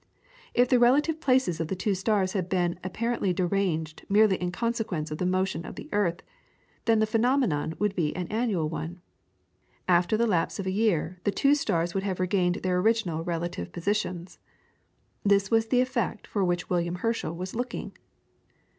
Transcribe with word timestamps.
If 0.55 0.67
the 0.67 0.79
relative 0.79 1.21
places 1.21 1.59
of 1.59 1.67
the 1.67 1.75
two 1.75 1.93
stars 1.93 2.33
had 2.33 2.49
been 2.49 2.79
apparently 2.83 3.33
deranged 3.33 4.03
merely 4.09 4.35
in 4.37 4.51
consequence 4.51 5.11
of 5.11 5.19
the 5.19 5.27
motion 5.27 5.63
of 5.63 5.75
the 5.75 5.89
earth, 5.91 6.23
then 6.85 6.97
the 6.97 7.05
phenomenon 7.05 7.75
would 7.77 7.95
be 7.95 8.15
an 8.15 8.25
annual 8.29 8.67
one. 8.67 8.99
After 9.87 10.17
the 10.17 10.25
lapse 10.25 10.57
of 10.57 10.65
a 10.65 10.71
year 10.71 11.19
the 11.23 11.29
two 11.29 11.53
stars 11.53 11.93
would 11.93 12.01
have 12.01 12.19
regained 12.19 12.55
their 12.63 12.79
original 12.79 13.23
relative 13.23 13.71
positions. 13.71 14.39
This 15.23 15.51
was 15.51 15.67
the 15.67 15.81
effect 15.81 16.25
for 16.25 16.43
which 16.43 16.67
William 16.67 16.95
Herschel 17.05 17.35
was 17.35 17.53
looking. 17.53 17.95